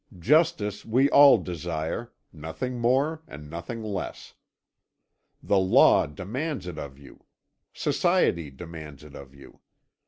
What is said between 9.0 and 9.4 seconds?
it of